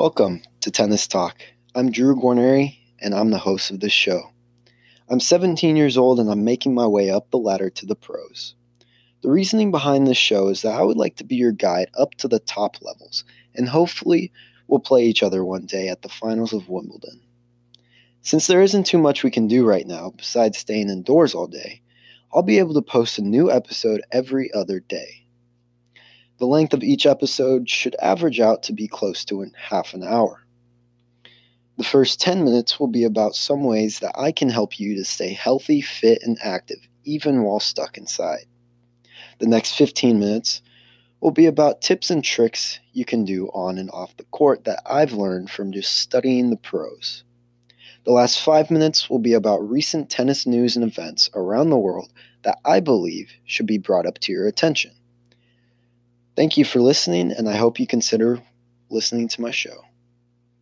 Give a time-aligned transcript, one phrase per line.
[0.00, 1.42] Welcome to Tennis Talk.
[1.74, 4.32] I'm Drew Guarneri, and I'm the host of this show.
[5.10, 8.54] I'm 17 years old and I'm making my way up the ladder to the pros.
[9.20, 12.14] The reasoning behind this show is that I would like to be your guide up
[12.14, 13.24] to the top levels,
[13.54, 14.32] and hopefully,
[14.68, 17.20] we'll play each other one day at the finals of Wimbledon.
[18.22, 21.82] Since there isn't too much we can do right now besides staying indoors all day,
[22.32, 25.26] I'll be able to post a new episode every other day.
[26.40, 30.02] The length of each episode should average out to be close to an half an
[30.02, 30.42] hour.
[31.76, 35.04] The first 10 minutes will be about some ways that I can help you to
[35.04, 38.46] stay healthy, fit, and active even while stuck inside.
[39.38, 40.62] The next 15 minutes
[41.20, 44.80] will be about tips and tricks you can do on and off the court that
[44.86, 47.22] I've learned from just studying the pros.
[48.04, 52.14] The last five minutes will be about recent tennis news and events around the world
[52.44, 54.92] that I believe should be brought up to your attention.
[56.40, 58.40] Thank you for listening, and I hope you consider
[58.88, 59.84] listening to my show.